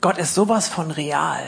Gott 0.00 0.18
ist 0.18 0.34
sowas 0.34 0.68
von 0.68 0.92
real. 0.92 1.42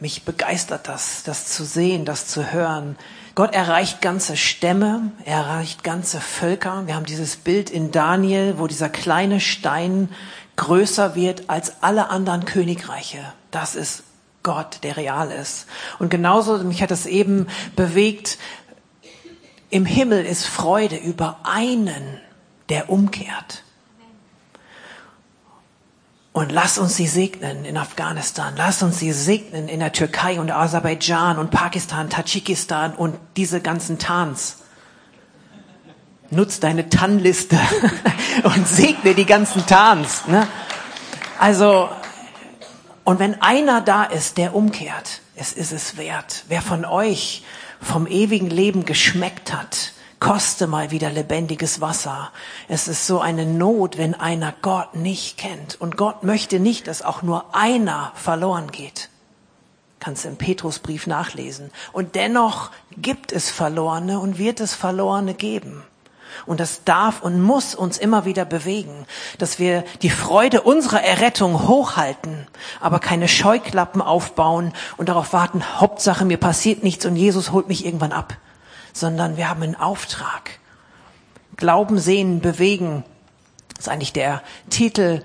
Mich 0.00 0.24
begeistert 0.24 0.88
das, 0.88 1.22
das 1.22 1.46
zu 1.46 1.64
sehen, 1.64 2.06
das 2.06 2.26
zu 2.26 2.50
hören. 2.52 2.96
Gott 3.34 3.52
erreicht 3.52 4.00
ganze 4.00 4.36
Stämme, 4.36 5.12
er 5.24 5.38
erreicht 5.38 5.84
ganze 5.84 6.20
Völker. 6.20 6.86
Wir 6.86 6.94
haben 6.94 7.04
dieses 7.04 7.36
Bild 7.36 7.68
in 7.68 7.90
Daniel, 7.90 8.54
wo 8.58 8.66
dieser 8.66 8.88
kleine 8.88 9.38
Stein 9.40 10.08
größer 10.56 11.14
wird 11.14 11.50
als 11.50 11.82
alle 11.82 12.08
anderen 12.10 12.46
Königreiche. 12.46 13.32
Das 13.50 13.74
ist 13.74 14.04
Gott, 14.42 14.78
der 14.82 14.96
real 14.96 15.30
ist. 15.30 15.66
Und 15.98 16.10
genauso, 16.10 16.58
mich 16.58 16.82
hat 16.82 16.90
es 16.90 17.06
eben 17.06 17.48
bewegt, 17.76 18.38
im 19.68 19.84
Himmel 19.84 20.24
ist 20.24 20.46
Freude 20.46 20.96
über 20.96 21.40
einen, 21.42 22.20
der 22.68 22.88
umkehrt. 22.88 23.63
Und 26.34 26.50
lass 26.50 26.78
uns 26.78 26.96
sie 26.96 27.06
segnen 27.06 27.64
in 27.64 27.76
Afghanistan. 27.76 28.54
Lass 28.56 28.82
uns 28.82 28.98
sie 28.98 29.12
segnen 29.12 29.68
in 29.68 29.78
der 29.78 29.92
Türkei 29.92 30.40
und 30.40 30.50
Aserbaidschan 30.50 31.38
und 31.38 31.52
Pakistan, 31.52 32.10
Tadschikistan 32.10 32.92
und 32.92 33.16
diese 33.36 33.60
ganzen 33.60 34.00
Tans. 34.00 34.56
Nutz 36.30 36.58
deine 36.58 36.88
Tannliste 36.88 37.56
und 38.42 38.66
segne 38.66 39.14
die 39.14 39.26
ganzen 39.26 39.64
Tans. 39.64 40.26
Ne? 40.26 40.48
Also, 41.38 41.88
und 43.04 43.20
wenn 43.20 43.40
einer 43.40 43.80
da 43.80 44.02
ist, 44.02 44.36
der 44.36 44.56
umkehrt, 44.56 45.20
es 45.36 45.52
ist 45.52 45.70
es 45.70 45.96
wert. 45.96 46.46
Wer 46.48 46.62
von 46.62 46.84
euch 46.84 47.44
vom 47.80 48.08
ewigen 48.08 48.50
Leben 48.50 48.84
geschmeckt 48.84 49.52
hat, 49.52 49.92
koste 50.24 50.66
mal 50.66 50.90
wieder 50.90 51.10
lebendiges 51.10 51.82
Wasser. 51.82 52.32
Es 52.66 52.88
ist 52.88 53.06
so 53.06 53.20
eine 53.20 53.44
Not, 53.44 53.98
wenn 53.98 54.14
einer 54.14 54.54
Gott 54.62 54.94
nicht 54.94 55.36
kennt. 55.36 55.78
Und 55.78 55.98
Gott 55.98 56.22
möchte 56.22 56.60
nicht, 56.60 56.88
dass 56.88 57.02
auch 57.02 57.20
nur 57.20 57.54
einer 57.54 58.10
verloren 58.14 58.70
geht. 58.70 59.10
Kannst 60.00 60.24
du 60.24 60.28
im 60.28 60.36
Petrusbrief 60.36 61.06
nachlesen. 61.06 61.70
Und 61.92 62.14
dennoch 62.14 62.70
gibt 62.96 63.32
es 63.32 63.50
Verlorene 63.50 64.18
und 64.18 64.38
wird 64.38 64.60
es 64.60 64.72
Verlorene 64.72 65.34
geben. 65.34 65.82
Und 66.46 66.58
das 66.58 66.84
darf 66.84 67.20
und 67.20 67.42
muss 67.42 67.74
uns 67.74 67.98
immer 67.98 68.24
wieder 68.24 68.46
bewegen, 68.46 69.04
dass 69.36 69.58
wir 69.58 69.84
die 70.00 70.08
Freude 70.08 70.62
unserer 70.62 71.02
Errettung 71.02 71.68
hochhalten, 71.68 72.46
aber 72.80 72.98
keine 72.98 73.28
Scheuklappen 73.28 74.00
aufbauen 74.00 74.72
und 74.96 75.10
darauf 75.10 75.34
warten, 75.34 75.62
Hauptsache 75.80 76.24
mir 76.24 76.38
passiert 76.38 76.82
nichts 76.82 77.04
und 77.04 77.14
Jesus 77.14 77.52
holt 77.52 77.68
mich 77.68 77.84
irgendwann 77.84 78.12
ab 78.12 78.38
sondern 78.94 79.36
wir 79.36 79.50
haben 79.50 79.62
einen 79.62 79.74
Auftrag. 79.74 80.58
Glauben, 81.56 81.98
sehen, 81.98 82.40
bewegen 82.40 83.04
ist 83.78 83.88
eigentlich 83.90 84.14
der 84.14 84.42
Titel 84.70 85.22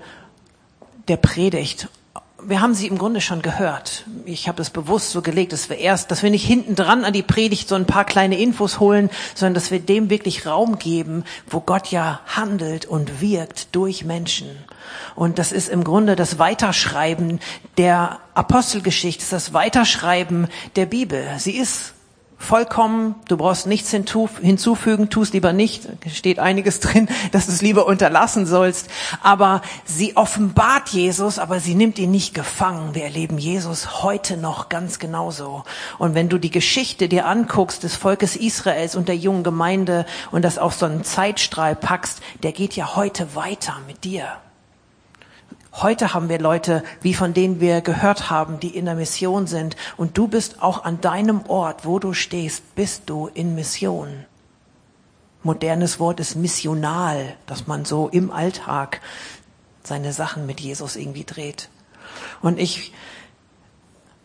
der 1.08 1.16
Predigt. 1.16 1.88
Wir 2.42 2.60
haben 2.60 2.74
sie 2.74 2.86
im 2.86 2.98
Grunde 2.98 3.20
schon 3.20 3.42
gehört. 3.42 4.04
Ich 4.24 4.48
habe 4.48 4.60
es 4.60 4.70
bewusst 4.70 5.12
so 5.12 5.22
gelegt, 5.22 5.52
dass 5.52 5.68
wir 5.68 5.78
erst, 5.78 6.10
dass 6.10 6.22
wir 6.22 6.30
nicht 6.30 6.46
hinten 6.46 6.74
dran 6.74 7.04
an 7.04 7.12
die 7.12 7.22
Predigt 7.22 7.68
so 7.68 7.74
ein 7.74 7.86
paar 7.86 8.04
kleine 8.04 8.38
Infos 8.38 8.80
holen, 8.80 9.10
sondern 9.34 9.54
dass 9.54 9.70
wir 9.70 9.78
dem 9.78 10.10
wirklich 10.10 10.46
Raum 10.46 10.78
geben, 10.78 11.24
wo 11.48 11.60
Gott 11.60 11.88
ja 11.88 12.20
handelt 12.26 12.86
und 12.86 13.20
wirkt 13.20 13.74
durch 13.74 14.04
Menschen. 14.04 14.48
Und 15.14 15.38
das 15.38 15.52
ist 15.52 15.68
im 15.68 15.84
Grunde 15.84 16.16
das 16.16 16.38
Weiterschreiben 16.38 17.40
der 17.76 18.20
Apostelgeschichte, 18.34 19.24
das 19.30 19.52
Weiterschreiben 19.52 20.48
der 20.76 20.86
Bibel. 20.86 21.26
Sie 21.38 21.56
ist 21.56 21.94
vollkommen, 22.40 23.14
du 23.28 23.36
brauchst 23.36 23.66
nichts 23.66 23.90
hinzufügen, 23.90 25.10
tust 25.10 25.34
lieber 25.34 25.52
nicht, 25.52 25.86
steht 26.12 26.38
einiges 26.38 26.80
drin, 26.80 27.06
dass 27.30 27.46
du 27.46 27.52
es 27.52 27.62
lieber 27.62 27.86
unterlassen 27.86 28.46
sollst, 28.46 28.88
aber 29.22 29.60
sie 29.84 30.16
offenbart 30.16 30.88
Jesus, 30.88 31.38
aber 31.38 31.60
sie 31.60 31.74
nimmt 31.74 31.98
ihn 31.98 32.10
nicht 32.10 32.34
gefangen. 32.34 32.94
Wir 32.94 33.04
erleben 33.04 33.38
Jesus 33.38 34.02
heute 34.02 34.38
noch 34.38 34.70
ganz 34.70 34.98
genauso. 34.98 35.64
Und 35.98 36.14
wenn 36.14 36.28
du 36.28 36.38
die 36.38 36.50
Geschichte 36.50 37.08
dir 37.08 37.26
anguckst 37.26 37.84
des 37.84 37.94
Volkes 37.94 38.34
Israels 38.36 38.96
und 38.96 39.08
der 39.08 39.16
jungen 39.16 39.44
Gemeinde 39.44 40.06
und 40.30 40.42
das 40.42 40.58
auf 40.58 40.74
so 40.74 40.86
einen 40.86 41.04
Zeitstrahl 41.04 41.76
packst, 41.76 42.20
der 42.42 42.52
geht 42.52 42.74
ja 42.74 42.96
heute 42.96 43.34
weiter 43.34 43.76
mit 43.86 44.02
dir. 44.04 44.38
Heute 45.72 46.14
haben 46.14 46.28
wir 46.28 46.40
Leute, 46.40 46.82
wie 47.00 47.14
von 47.14 47.32
denen 47.32 47.60
wir 47.60 47.80
gehört 47.80 48.28
haben, 48.28 48.58
die 48.60 48.76
in 48.76 48.86
der 48.86 48.96
Mission 48.96 49.46
sind. 49.46 49.76
Und 49.96 50.18
du 50.18 50.26
bist 50.26 50.62
auch 50.62 50.84
an 50.84 51.00
deinem 51.00 51.46
Ort, 51.46 51.86
wo 51.86 51.98
du 51.98 52.12
stehst, 52.12 52.74
bist 52.74 53.04
du 53.06 53.30
in 53.32 53.54
Mission. 53.54 54.26
Modernes 55.42 56.00
Wort 56.00 56.20
ist 56.20 56.34
missional, 56.34 57.34
dass 57.46 57.66
man 57.66 57.84
so 57.84 58.08
im 58.08 58.30
Alltag 58.30 59.00
seine 59.82 60.12
Sachen 60.12 60.44
mit 60.44 60.60
Jesus 60.60 60.96
irgendwie 60.96 61.24
dreht. 61.24 61.68
Und 62.42 62.58
ich 62.58 62.92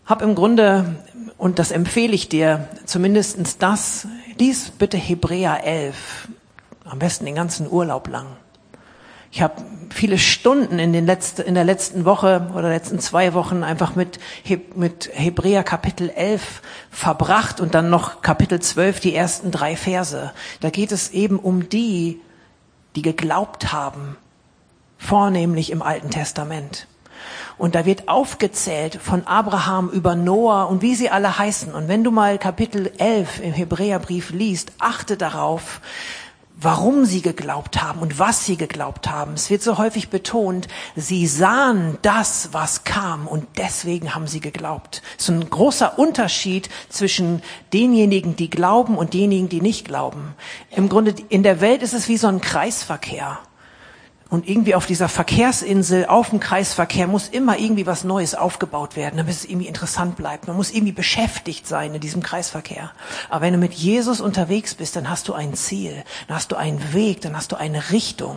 habe 0.06 0.26
im 0.26 0.36
Grunde, 0.36 0.96
und 1.38 1.60
das 1.60 1.72
empfehle 1.72 2.14
ich 2.14 2.28
dir, 2.28 2.68
zumindestens 2.86 3.58
das, 3.58 4.08
lies 4.38 4.72
bitte 4.72 4.98
Hebräer 4.98 5.64
11, 5.64 6.28
am 6.84 7.00
besten 7.00 7.26
den 7.26 7.36
ganzen 7.36 7.72
Urlaub 7.72 8.08
lang. 8.08 8.28
Ich 9.36 9.42
habe 9.42 9.56
viele 9.90 10.18
Stunden 10.18 10.80
in, 10.80 10.94
den 10.94 11.06
letzten, 11.06 11.42
in 11.42 11.56
der 11.56 11.66
letzten 11.66 12.06
Woche 12.06 12.50
oder 12.56 12.70
letzten 12.70 13.00
zwei 13.00 13.34
Wochen 13.34 13.64
einfach 13.64 13.94
mit, 13.94 14.18
mit 14.76 15.10
Hebräer 15.14 15.62
Kapitel 15.62 16.10
11 16.10 16.62
verbracht 16.90 17.60
und 17.60 17.76
dann 17.76 17.90
noch 17.90 18.22
Kapitel 18.22 18.62
12, 18.62 19.02
die 19.02 19.14
ersten 19.14 19.52
drei 19.52 19.76
Verse. 19.76 20.32
Da 20.62 20.70
geht 20.70 20.94
es 20.94 21.10
eben 21.10 21.38
um 21.38 21.68
die, 21.68 22.22
die 22.96 23.02
geglaubt 23.02 23.74
haben, 23.74 24.16
vornehmlich 24.98 25.70
im 25.70 25.82
Alten 25.82 26.12
Testament. 26.12 26.88
Und 27.58 27.76
da 27.76 27.86
wird 27.86 28.08
aufgezählt 28.08 28.98
von 29.02 29.28
Abraham 29.28 29.90
über 29.90 30.16
Noah 30.16 30.70
und 30.70 30.82
wie 30.82 30.96
sie 30.96 31.10
alle 31.10 31.38
heißen. 31.38 31.74
Und 31.74 31.90
wenn 31.90 32.06
du 32.06 32.12
mal 32.12 32.38
Kapitel 32.38 32.90
11 33.00 33.42
im 33.42 33.52
Hebräerbrief 33.52 34.30
liest, 34.30 34.72
achte 34.80 35.18
darauf, 35.18 35.82
warum 36.60 37.06
sie 37.06 37.22
geglaubt 37.22 37.82
haben 37.82 38.00
und 38.00 38.18
was 38.18 38.46
sie 38.46 38.58
geglaubt 38.58 39.10
haben. 39.10 39.34
Es 39.34 39.50
wird 39.50 39.62
so 39.62 39.78
häufig 39.78 40.10
betont, 40.10 40.68
sie 40.96 41.28
sahen 41.28 41.98
das, 42.02 42.50
was 42.52 42.84
kam 42.84 43.28
und 43.28 43.46
deswegen 43.58 44.16
haben 44.16 44.28
sie 44.28 44.40
geglaubt. 44.40 45.02
Es 45.18 45.26
ist 45.26 45.30
ein 45.30 45.50
großer 45.50 46.00
Unterschied 46.00 46.70
zwischen 46.90 47.42
denjenigen, 47.74 48.36
die 48.36 48.50
glauben 48.50 48.98
und 48.98 49.14
denjenigen, 49.14 49.50
die 49.50 49.62
nicht 49.62 49.86
glauben. 49.86 50.34
Im 50.72 50.90
Grunde, 50.90 51.16
in 51.30 51.44
der 51.44 51.62
Welt 51.62 51.84
ist 51.84 51.94
es 51.94 52.08
wie 52.08 52.18
so 52.18 52.28
ein 52.28 52.42
Kreisverkehr. 52.42 53.40
Und 54.36 54.50
irgendwie 54.50 54.76
auf 54.76 54.86
dieser 54.86 55.08
Verkehrsinsel, 55.08 56.08
auf 56.08 56.32
dem 56.32 56.42
Kreisverkehr, 56.42 57.08
muss 57.08 57.30
immer 57.30 57.58
irgendwie 57.58 57.88
was 57.88 58.04
Neues 58.04 58.36
aufgebaut 58.36 58.98
werden, 58.98 59.16
damit 59.16 59.34
es 59.34 59.46
irgendwie 59.46 59.68
interessant 59.68 60.18
bleibt. 60.18 60.48
Man 60.48 60.58
muss 60.58 60.72
irgendwie 60.72 60.92
beschäftigt 60.92 61.66
sein 61.66 61.96
in 61.96 62.02
diesem 62.02 62.22
Kreisverkehr. 62.22 62.92
Aber 63.30 63.46
wenn 63.46 63.54
du 63.54 63.60
mit 63.60 63.72
Jesus 63.72 64.20
unterwegs 64.20 64.76
bist, 64.76 64.98
dann 64.98 65.10
hast 65.10 65.30
du 65.30 65.34
ein 65.34 65.54
Ziel, 65.54 66.04
dann 66.28 66.36
hast 66.36 66.52
du 66.52 66.58
einen 66.58 66.94
Weg, 66.94 67.22
dann 67.22 67.38
hast 67.38 67.54
du 67.54 67.56
eine 67.56 67.92
Richtung. 67.92 68.36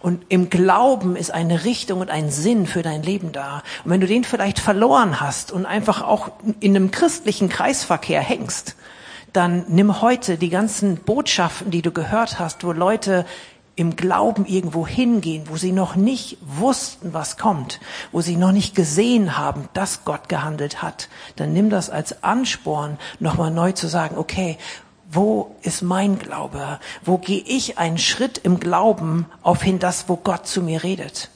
Und 0.00 0.26
im 0.28 0.50
Glauben 0.50 1.16
ist 1.16 1.30
eine 1.30 1.64
Richtung 1.64 2.00
und 2.00 2.10
ein 2.10 2.30
Sinn 2.30 2.66
für 2.66 2.82
dein 2.82 3.02
Leben 3.02 3.32
da. 3.32 3.62
Und 3.86 3.92
wenn 3.92 4.02
du 4.02 4.06
den 4.06 4.24
vielleicht 4.24 4.58
verloren 4.58 5.22
hast 5.22 5.52
und 5.52 5.64
einfach 5.64 6.02
auch 6.02 6.32
in 6.60 6.76
einem 6.76 6.90
christlichen 6.90 7.48
Kreisverkehr 7.48 8.20
hängst, 8.20 8.76
dann 9.32 9.64
nimm 9.68 10.02
heute 10.02 10.36
die 10.36 10.50
ganzen 10.50 10.96
Botschaften, 10.96 11.70
die 11.70 11.80
du 11.80 11.92
gehört 11.92 12.38
hast, 12.38 12.62
wo 12.62 12.72
Leute 12.72 13.24
im 13.80 13.96
Glauben 13.96 14.44
irgendwo 14.44 14.86
hingehen, 14.86 15.44
wo 15.48 15.56
sie 15.56 15.72
noch 15.72 15.96
nicht 15.96 16.36
wussten, 16.42 17.14
was 17.14 17.38
kommt, 17.38 17.80
wo 18.12 18.20
sie 18.20 18.36
noch 18.36 18.52
nicht 18.52 18.74
gesehen 18.74 19.38
haben, 19.38 19.70
dass 19.72 20.04
Gott 20.04 20.28
gehandelt 20.28 20.82
hat, 20.82 21.08
dann 21.36 21.54
nimm 21.54 21.70
das 21.70 21.88
als 21.88 22.22
Ansporn, 22.22 22.98
nochmal 23.20 23.50
neu 23.50 23.72
zu 23.72 23.88
sagen, 23.88 24.18
okay, 24.18 24.58
wo 25.10 25.56
ist 25.62 25.80
mein 25.80 26.18
Glaube? 26.18 26.78
Wo 27.06 27.16
gehe 27.16 27.40
ich 27.40 27.78
einen 27.78 27.96
Schritt 27.96 28.36
im 28.36 28.60
Glauben 28.60 29.24
auf 29.40 29.62
hin 29.62 29.78
das, 29.78 30.10
wo 30.10 30.16
Gott 30.16 30.46
zu 30.46 30.60
mir 30.60 30.82
redet? 30.82 31.30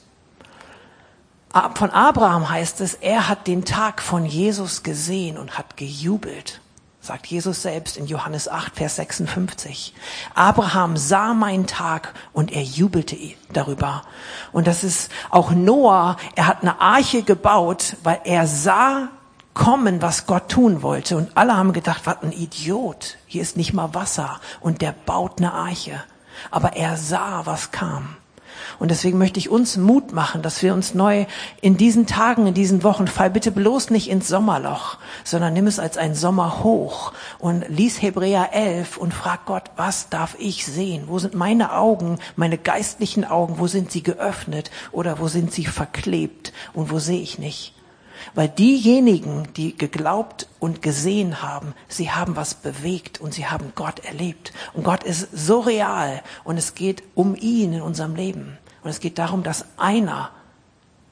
Von 1.73 1.89
Abraham 1.89 2.47
heißt 2.47 2.79
es, 2.81 2.93
er 2.93 3.27
hat 3.27 3.47
den 3.47 3.65
Tag 3.65 4.03
von 4.03 4.23
Jesus 4.23 4.83
gesehen 4.83 5.39
und 5.39 5.57
hat 5.57 5.77
gejubelt 5.77 6.61
sagt 7.05 7.27
Jesus 7.27 7.61
selbst 7.61 7.97
in 7.97 8.07
Johannes 8.07 8.47
8, 8.47 8.75
Vers 8.75 8.95
56. 8.95 9.93
Abraham 10.33 10.97
sah 10.97 11.33
meinen 11.33 11.67
Tag 11.67 12.13
und 12.33 12.51
er 12.51 12.63
jubelte 12.63 13.17
darüber. 13.53 14.03
Und 14.51 14.67
das 14.67 14.83
ist 14.83 15.11
auch 15.29 15.51
Noah, 15.51 16.17
er 16.35 16.47
hat 16.47 16.61
eine 16.61 16.81
Arche 16.81 17.23
gebaut, 17.23 17.95
weil 18.03 18.21
er 18.23 18.47
sah 18.47 19.09
kommen, 19.53 20.01
was 20.01 20.25
Gott 20.25 20.49
tun 20.49 20.81
wollte. 20.81 21.17
Und 21.17 21.35
alle 21.35 21.55
haben 21.55 21.73
gedacht, 21.73 22.01
was 22.05 22.21
ein 22.21 22.31
Idiot, 22.31 23.17
hier 23.25 23.41
ist 23.41 23.57
nicht 23.57 23.73
mal 23.73 23.93
Wasser 23.93 24.39
und 24.59 24.81
der 24.81 24.91
baut 24.91 25.37
eine 25.37 25.53
Arche. 25.53 26.03
Aber 26.51 26.75
er 26.75 26.97
sah, 26.97 27.45
was 27.45 27.71
kam. 27.71 28.17
Und 28.79 28.91
deswegen 28.91 29.17
möchte 29.17 29.39
ich 29.39 29.49
uns 29.49 29.77
Mut 29.77 30.11
machen, 30.11 30.41
dass 30.41 30.61
wir 30.61 30.73
uns 30.73 30.93
neu 30.93 31.25
in 31.61 31.77
diesen 31.77 32.07
Tagen, 32.07 32.47
in 32.47 32.53
diesen 32.53 32.83
Wochen, 32.83 33.07
fall 33.07 33.29
bitte 33.29 33.51
bloß 33.51 33.89
nicht 33.89 34.09
ins 34.09 34.27
Sommerloch, 34.27 34.97
sondern 35.23 35.53
nimm 35.53 35.67
es 35.67 35.79
als 35.79 35.97
ein 35.97 36.15
Sommerhoch 36.15 37.13
und 37.39 37.65
lies 37.69 38.01
Hebräer 38.01 38.49
11 38.53 38.97
und 38.97 39.13
frag 39.13 39.45
Gott, 39.45 39.71
was 39.75 40.09
darf 40.09 40.35
ich 40.39 40.65
sehen? 40.65 41.03
Wo 41.07 41.19
sind 41.19 41.35
meine 41.35 41.73
Augen, 41.73 42.19
meine 42.35 42.57
geistlichen 42.57 43.25
Augen, 43.25 43.59
wo 43.59 43.67
sind 43.67 43.91
sie 43.91 44.03
geöffnet 44.03 44.71
oder 44.91 45.19
wo 45.19 45.27
sind 45.27 45.51
sie 45.51 45.65
verklebt 45.65 46.53
und 46.73 46.91
wo 46.91 46.99
sehe 46.99 47.21
ich 47.21 47.39
nicht? 47.39 47.73
Weil 48.33 48.49
diejenigen, 48.49 49.47
die 49.55 49.77
geglaubt 49.77 50.47
und 50.59 50.81
gesehen 50.81 51.41
haben, 51.41 51.73
sie 51.87 52.11
haben 52.11 52.35
was 52.35 52.55
bewegt 52.55 53.21
und 53.21 53.33
sie 53.33 53.47
haben 53.47 53.73
Gott 53.75 53.99
erlebt. 53.99 54.53
Und 54.73 54.83
Gott 54.83 55.03
ist 55.03 55.27
so 55.31 55.59
real 55.59 56.21
und 56.43 56.57
es 56.57 56.75
geht 56.75 57.03
um 57.13 57.35
ihn 57.35 57.73
in 57.73 57.81
unserem 57.81 58.15
Leben. 58.15 58.57
Und 58.83 58.89
es 58.89 58.99
geht 58.99 59.17
darum, 59.17 59.43
dass 59.43 59.65
einer 59.77 60.31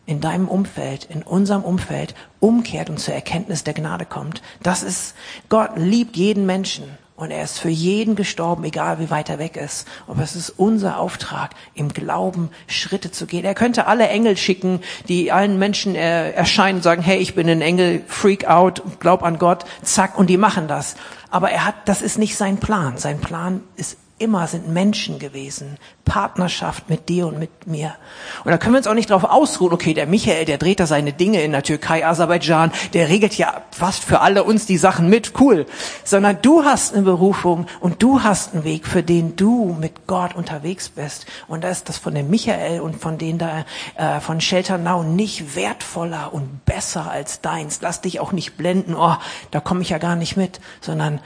in 0.05 0.19
deinem 0.19 0.47
Umfeld, 0.47 1.05
in 1.05 1.23
unserem 1.23 1.63
Umfeld 1.63 2.13
umkehrt 2.39 2.89
und 2.89 2.99
zur 2.99 3.13
Erkenntnis 3.13 3.63
der 3.63 3.73
Gnade 3.73 4.05
kommt. 4.05 4.41
Das 4.61 4.83
ist, 4.83 5.15
Gott 5.49 5.71
liebt 5.75 6.17
jeden 6.17 6.45
Menschen. 6.45 6.97
Und 7.23 7.31
er 7.31 7.45
ist 7.45 7.57
für 7.57 7.69
jeden 7.69 8.17
gestorben, 8.17 8.65
egal 8.65 8.99
wie 8.99 9.09
weit 9.09 9.29
er 9.29 9.39
weg 9.39 9.55
ist. 9.55 9.87
Aber 10.07 10.21
es 10.23 10.35
ist 10.35 10.49
unser 10.49 10.99
Auftrag, 10.99 11.51
im 11.73 11.93
Glauben 11.93 12.49
Schritte 12.67 13.11
zu 13.11 13.27
gehen. 13.27 13.45
Er 13.45 13.55
könnte 13.55 13.87
alle 13.87 14.09
Engel 14.09 14.35
schicken, 14.35 14.81
die 15.07 15.31
allen 15.31 15.57
Menschen 15.57 15.95
äh, 15.95 16.31
erscheinen 16.31 16.79
und 16.79 16.81
sagen, 16.83 17.01
hey, 17.01 17.19
ich 17.19 17.33
bin 17.33 17.47
ein 17.47 17.61
Engel, 17.61 18.03
freak 18.07 18.49
out, 18.49 18.81
glaub 18.99 19.23
an 19.23 19.39
Gott, 19.39 19.63
zack, 19.83 20.17
und 20.17 20.29
die 20.29 20.35
machen 20.35 20.67
das. 20.67 20.95
Aber 21.31 21.49
er 21.49 21.65
hat, 21.65 21.75
das 21.85 22.01
ist 22.01 22.19
nicht 22.19 22.35
sein 22.35 22.57
Plan. 22.57 22.97
Sein 22.97 23.21
Plan 23.21 23.61
ist 23.77 23.97
immer 24.19 24.47
sind 24.47 24.69
Menschen 24.69 25.19
gewesen. 25.19 25.77
Partnerschaft 26.05 26.89
mit 26.89 27.09
dir 27.09 27.27
und 27.27 27.39
mit 27.39 27.65
mir. 27.65 27.95
Und 28.43 28.51
da 28.51 28.57
können 28.57 28.73
wir 28.73 28.77
uns 28.79 28.87
auch 28.87 28.93
nicht 28.93 29.09
darauf 29.09 29.23
ausruhen, 29.23 29.73
okay, 29.73 29.93
der 29.93 30.05
Michael, 30.05 30.45
der 30.45 30.57
dreht 30.57 30.79
da 30.79 30.85
seine 30.87 31.13
Dinge 31.13 31.41
in 31.41 31.51
der 31.51 31.63
Türkei, 31.63 32.05
Aserbaidschan, 32.05 32.71
der 32.93 33.09
regelt 33.09 33.35
ja 33.35 33.61
fast 33.71 34.03
für 34.03 34.19
alle 34.19 34.43
uns 34.43 34.65
die 34.65 34.77
Sachen 34.77 35.09
mit, 35.09 35.39
cool. 35.39 35.65
Sondern 36.03 36.39
du 36.41 36.63
hast 36.63 36.93
eine 36.93 37.03
Berufung 37.03 37.67
und 37.79 38.03
du 38.03 38.23
hast 38.23 38.53
einen 38.53 38.63
Weg, 38.63 38.85
für 38.85 39.03
den 39.03 39.35
du 39.35 39.75
mit 39.79 40.07
Gott 40.07 40.35
unterwegs 40.35 40.89
bist. 40.89 41.25
Und 41.47 41.63
da 41.63 41.69
ist 41.69 41.89
das 41.89 41.97
von 41.97 42.13
dem 42.13 42.29
Michael 42.29 42.81
und 42.81 42.99
von 42.99 43.17
denen 43.17 43.39
da, 43.39 43.65
äh, 43.95 44.19
von 44.19 44.41
Shelter 44.41 44.77
Now 44.77 45.03
nicht 45.03 45.55
wertvoller 45.55 46.33
und 46.33 46.65
besser 46.65 47.09
als 47.09 47.41
deins. 47.41 47.79
Lass 47.81 48.01
dich 48.01 48.19
auch 48.19 48.31
nicht 48.31 48.57
blenden, 48.57 48.95
oh, 48.95 49.15
da 49.51 49.59
komme 49.59 49.81
ich 49.81 49.89
ja 49.89 49.97
gar 49.97 50.15
nicht 50.15 50.37
mit, 50.37 50.59
sondern 50.81 51.21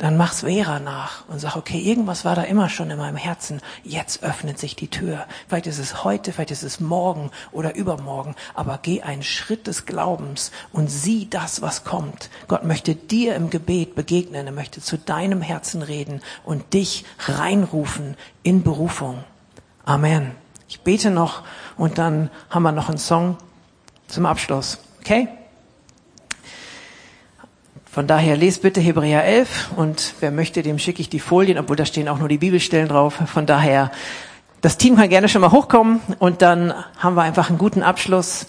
dann 0.00 0.16
mach's 0.16 0.40
Vera 0.40 0.80
nach 0.80 1.28
und 1.28 1.40
sag, 1.40 1.56
okay, 1.56 1.78
irgendwas 1.78 2.24
war 2.24 2.34
da 2.34 2.42
immer 2.44 2.70
schon 2.70 2.90
in 2.90 2.96
meinem 2.96 3.18
Herzen. 3.18 3.60
Jetzt 3.84 4.22
öffnet 4.22 4.58
sich 4.58 4.74
die 4.74 4.88
Tür. 4.88 5.26
Vielleicht 5.46 5.66
ist 5.66 5.78
es 5.78 6.04
heute, 6.04 6.32
vielleicht 6.32 6.52
ist 6.52 6.62
es 6.62 6.80
morgen 6.80 7.30
oder 7.52 7.74
übermorgen, 7.74 8.34
aber 8.54 8.78
geh 8.80 9.02
einen 9.02 9.22
Schritt 9.22 9.66
des 9.66 9.84
Glaubens 9.84 10.52
und 10.72 10.90
sieh 10.90 11.28
das, 11.28 11.60
was 11.60 11.84
kommt. 11.84 12.30
Gott 12.48 12.64
möchte 12.64 12.94
dir 12.94 13.34
im 13.34 13.50
Gebet 13.50 13.94
begegnen. 13.94 14.46
Er 14.46 14.54
möchte 14.54 14.80
zu 14.80 14.96
deinem 14.96 15.42
Herzen 15.42 15.82
reden 15.82 16.22
und 16.44 16.72
dich 16.72 17.04
reinrufen 17.18 18.16
in 18.42 18.62
Berufung. 18.62 19.22
Amen. 19.84 20.30
Ich 20.66 20.80
bete 20.80 21.10
noch 21.10 21.42
und 21.76 21.98
dann 21.98 22.30
haben 22.48 22.62
wir 22.62 22.72
noch 22.72 22.88
einen 22.88 22.96
Song 22.96 23.36
zum 24.08 24.24
Abschluss. 24.24 24.78
Okay? 25.00 25.28
Von 27.92 28.06
daher 28.06 28.36
lest 28.36 28.62
bitte 28.62 28.80
Hebräer 28.80 29.24
11 29.24 29.70
und 29.74 30.14
wer 30.20 30.30
möchte, 30.30 30.62
dem 30.62 30.78
schicke 30.78 31.00
ich 31.00 31.08
die 31.08 31.18
Folien, 31.18 31.58
obwohl 31.58 31.74
da 31.74 31.84
stehen 31.84 32.08
auch 32.08 32.18
nur 32.18 32.28
die 32.28 32.38
Bibelstellen 32.38 32.86
drauf. 32.86 33.18
Von 33.26 33.46
daher, 33.46 33.90
das 34.60 34.76
Team 34.78 34.94
kann 34.94 35.08
gerne 35.08 35.28
schon 35.28 35.40
mal 35.40 35.50
hochkommen 35.50 36.00
und 36.20 36.40
dann 36.40 36.72
haben 36.98 37.16
wir 37.16 37.22
einfach 37.22 37.48
einen 37.48 37.58
guten 37.58 37.82
Abschluss. 37.82 38.46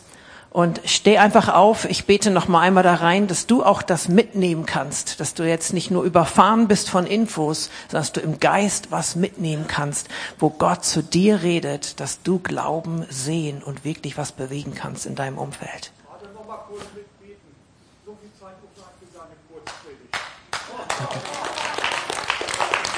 Und 0.52 0.82
steh 0.84 1.18
einfach 1.18 1.48
auf. 1.48 1.86
Ich 1.86 2.06
bete 2.06 2.30
noch 2.30 2.50
mal 2.50 2.60
einmal 2.60 2.84
da 2.84 2.96
rein, 2.96 3.28
dass 3.28 3.48
du 3.48 3.64
auch 3.64 3.82
das 3.82 4.10
mitnehmen 4.10 4.66
kannst, 4.66 5.22
dass 5.22 5.34
du 5.34 5.48
jetzt 5.48 5.74
nicht 5.74 5.92
nur 5.92 6.04
überfahren 6.04 6.68
bist 6.68 6.90
von 6.90 7.08
Infos, 7.08 7.70
sondern 7.88 8.02
dass 8.02 8.12
du 8.12 8.20
im 8.20 8.42
Geist 8.42 8.92
was 8.92 9.16
mitnehmen 9.16 9.66
kannst, 9.70 10.10
wo 10.40 10.50
Gott 10.50 10.84
zu 10.84 11.02
dir 11.02 11.42
redet, 11.42 12.02
dass 12.02 12.22
du 12.22 12.40
Glauben 12.40 13.06
sehen 13.10 13.64
und 13.64 13.86
wirklich 13.86 14.18
was 14.18 14.34
bewegen 14.34 14.74
kannst 14.76 15.06
in 15.06 15.16
deinem 15.16 15.38
Umfeld. 15.38 15.94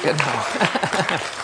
Genau. 0.04 1.20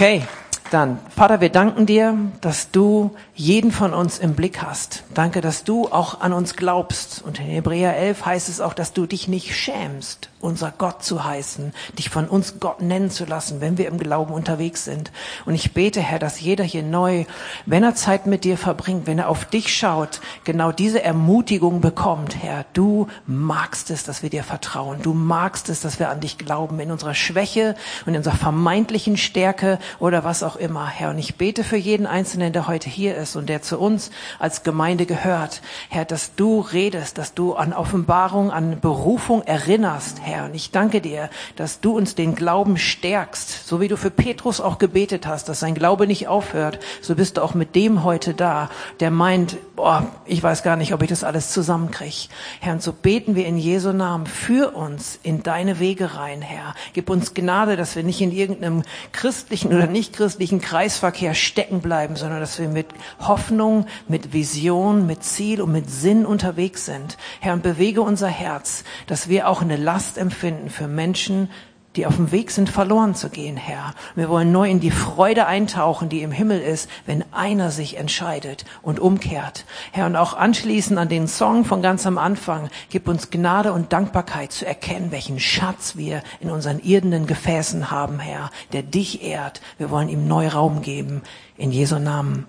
Okay, 0.00 0.26
dann, 0.70 0.98
Vater, 1.14 1.40
wir 1.40 1.50
danken 1.50 1.86
dir, 1.86 2.16
dass 2.40 2.70
du 2.70 3.10
jeden 3.34 3.72
von 3.72 3.92
uns 3.92 4.18
im 4.18 4.34
Blick 4.34 4.62
hast. 4.62 5.02
Danke, 5.14 5.40
dass 5.40 5.64
du 5.64 5.88
auch 5.88 6.20
an 6.20 6.32
uns 6.32 6.54
glaubst. 6.56 7.22
Und 7.22 7.38
in 7.40 7.46
Hebräer 7.46 7.96
11 7.96 8.26
heißt 8.26 8.48
es 8.48 8.60
auch, 8.60 8.74
dass 8.74 8.92
du 8.92 9.06
dich 9.06 9.28
nicht 9.28 9.54
schämst, 9.54 10.30
unser 10.40 10.72
Gott 10.76 11.02
zu 11.02 11.24
heißen, 11.24 11.72
dich 11.98 12.10
von 12.10 12.28
uns 12.28 12.60
Gott 12.60 12.80
nennen 12.80 13.10
zu 13.10 13.24
lassen, 13.24 13.60
wenn 13.60 13.78
wir 13.78 13.88
im 13.88 13.98
Glauben 13.98 14.32
unterwegs 14.32 14.84
sind. 14.84 15.10
Und 15.44 15.54
ich 15.54 15.72
bete, 15.72 16.00
Herr, 16.00 16.18
dass 16.18 16.40
jeder 16.40 16.64
hier 16.64 16.82
neu, 16.82 17.24
wenn 17.66 17.82
er 17.82 17.94
Zeit 17.94 18.26
mit 18.26 18.44
dir 18.44 18.56
verbringt, 18.56 19.06
wenn 19.06 19.18
er 19.18 19.28
auf 19.28 19.44
dich 19.44 19.74
schaut, 19.74 20.20
genau 20.44 20.72
diese 20.72 21.02
Ermutigung 21.02 21.80
bekommt, 21.80 22.42
Herr. 22.42 22.64
Du 22.72 23.08
magst 23.26 23.90
es, 23.90 24.04
dass 24.04 24.22
wir 24.22 24.30
dir 24.30 24.44
vertrauen. 24.44 25.02
Du 25.02 25.12
magst 25.12 25.68
es, 25.68 25.80
dass 25.80 25.98
wir 25.98 26.10
an 26.10 26.20
dich 26.20 26.38
glauben, 26.38 26.78
in 26.80 26.90
unserer 26.90 27.14
Schwäche 27.14 27.74
und 28.06 28.12
in 28.12 28.18
unserer 28.18 28.36
vermeintlichen 28.36 29.16
Stärke 29.16 29.78
oder 29.98 30.24
was 30.24 30.42
auch 30.42 30.59
immer, 30.60 30.86
Herr. 30.86 31.10
Und 31.10 31.18
ich 31.18 31.36
bete 31.36 31.64
für 31.64 31.76
jeden 31.76 32.06
Einzelnen, 32.06 32.52
der 32.52 32.68
heute 32.68 32.88
hier 32.88 33.16
ist 33.16 33.34
und 33.34 33.48
der 33.48 33.62
zu 33.62 33.78
uns 33.78 34.10
als 34.38 34.62
Gemeinde 34.62 35.06
gehört, 35.06 35.62
Herr, 35.88 36.04
dass 36.04 36.34
du 36.36 36.60
redest, 36.60 37.18
dass 37.18 37.34
du 37.34 37.54
an 37.54 37.72
Offenbarung, 37.72 38.50
an 38.50 38.78
Berufung 38.80 39.42
erinnerst, 39.42 40.20
Herr. 40.22 40.44
Und 40.44 40.54
ich 40.54 40.70
danke 40.70 41.00
dir, 41.00 41.30
dass 41.56 41.80
du 41.80 41.96
uns 41.96 42.14
den 42.14 42.34
Glauben 42.34 42.76
stärkst. 42.76 43.66
So 43.66 43.80
wie 43.80 43.88
du 43.88 43.96
für 43.96 44.10
Petrus 44.10 44.60
auch 44.60 44.78
gebetet 44.78 45.26
hast, 45.26 45.48
dass 45.48 45.60
sein 45.60 45.74
Glaube 45.74 46.06
nicht 46.06 46.28
aufhört, 46.28 46.78
so 47.00 47.14
bist 47.14 47.36
du 47.36 47.42
auch 47.42 47.54
mit 47.54 47.74
dem 47.74 48.04
heute 48.04 48.34
da, 48.34 48.70
der 49.00 49.10
meint, 49.10 49.56
boah, 49.76 50.06
ich 50.26 50.42
weiß 50.42 50.62
gar 50.62 50.76
nicht, 50.76 50.92
ob 50.92 51.02
ich 51.02 51.08
das 51.08 51.24
alles 51.24 51.50
zusammenkriege. 51.52 52.28
Herr, 52.60 52.74
und 52.74 52.82
so 52.82 52.92
beten 52.92 53.34
wir 53.34 53.46
in 53.46 53.56
Jesu 53.56 53.92
Namen 53.92 54.26
für 54.26 54.74
uns 54.74 55.18
in 55.22 55.42
deine 55.42 55.80
Wege 55.80 56.14
rein, 56.14 56.42
Herr. 56.42 56.74
Gib 56.92 57.10
uns 57.10 57.34
Gnade, 57.34 57.76
dass 57.76 57.96
wir 57.96 58.02
nicht 58.02 58.20
in 58.20 58.32
irgendeinem 58.32 58.82
christlichen 59.12 59.72
oder 59.74 59.86
nicht 59.86 60.12
christlichen 60.50 60.60
Kreisverkehr 60.60 61.34
stecken 61.34 61.80
bleiben, 61.80 62.16
sondern 62.16 62.40
dass 62.40 62.58
wir 62.58 62.68
mit 62.68 62.88
Hoffnung, 63.20 63.86
mit 64.08 64.32
Vision, 64.32 65.06
mit 65.06 65.22
Ziel 65.22 65.62
und 65.62 65.70
mit 65.70 65.88
Sinn 65.88 66.26
unterwegs 66.26 66.86
sind. 66.86 67.16
Herr, 67.38 67.52
und 67.52 67.62
bewege 67.62 68.02
unser 68.02 68.26
Herz, 68.26 68.82
dass 69.06 69.28
wir 69.28 69.48
auch 69.48 69.62
eine 69.62 69.76
Last 69.76 70.18
empfinden 70.18 70.68
für 70.68 70.88
Menschen, 70.88 71.50
die 71.96 72.06
auf 72.06 72.16
dem 72.16 72.30
Weg 72.30 72.52
sind, 72.52 72.68
verloren 72.68 73.14
zu 73.14 73.30
gehen, 73.30 73.56
Herr. 73.56 73.94
Wir 74.14 74.28
wollen 74.28 74.52
neu 74.52 74.70
in 74.70 74.78
die 74.78 74.92
Freude 74.92 75.46
eintauchen, 75.46 76.08
die 76.08 76.22
im 76.22 76.30
Himmel 76.30 76.60
ist, 76.60 76.88
wenn 77.04 77.24
einer 77.32 77.70
sich 77.70 77.96
entscheidet 77.96 78.64
und 78.80 79.00
umkehrt. 79.00 79.64
Herr, 79.90 80.06
und 80.06 80.14
auch 80.14 80.34
anschließend 80.34 80.98
an 80.98 81.08
den 81.08 81.26
Song 81.26 81.64
von 81.64 81.82
ganz 81.82 82.06
am 82.06 82.16
Anfang, 82.16 82.70
gib 82.90 83.08
uns 83.08 83.30
Gnade 83.30 83.72
und 83.72 83.92
Dankbarkeit 83.92 84.52
zu 84.52 84.66
erkennen, 84.66 85.10
welchen 85.10 85.40
Schatz 85.40 85.96
wir 85.96 86.22
in 86.38 86.50
unseren 86.50 86.78
irdenen 86.78 87.26
Gefäßen 87.26 87.90
haben, 87.90 88.20
Herr, 88.20 88.50
der 88.72 88.82
dich 88.82 89.24
ehrt. 89.24 89.60
Wir 89.78 89.90
wollen 89.90 90.08
ihm 90.08 90.28
neu 90.28 90.46
Raum 90.48 90.82
geben. 90.82 91.22
In 91.56 91.72
Jesu 91.72 91.98
Namen. 91.98 92.46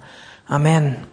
Amen. 0.47 1.07